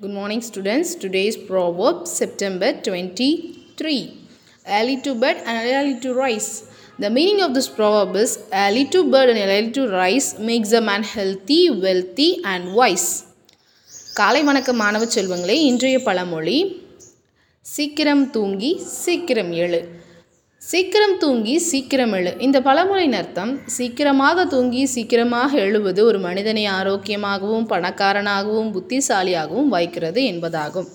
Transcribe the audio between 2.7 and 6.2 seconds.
23. Early to bed and early to